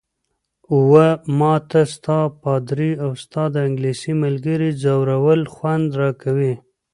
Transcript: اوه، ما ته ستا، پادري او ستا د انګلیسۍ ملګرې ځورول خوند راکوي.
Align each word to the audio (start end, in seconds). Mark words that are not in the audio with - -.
اوه، 0.75 1.07
ما 1.37 1.53
ته 1.69 1.81
ستا، 1.93 2.19
پادري 2.41 2.91
او 3.03 3.11
ستا 3.23 3.43
د 3.53 3.55
انګلیسۍ 3.67 4.13
ملګرې 4.23 4.69
ځورول 4.83 5.41
خوند 5.53 5.87
راکوي. 6.01 6.53